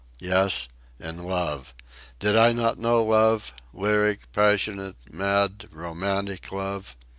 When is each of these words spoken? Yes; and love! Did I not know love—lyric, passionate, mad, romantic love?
Yes; 0.17 0.67
and 0.99 1.23
love! 1.23 1.75
Did 2.17 2.35
I 2.35 2.53
not 2.53 2.79
know 2.79 3.03
love—lyric, 3.03 4.31
passionate, 4.31 4.95
mad, 5.11 5.67
romantic 5.71 6.51
love? 6.51 6.95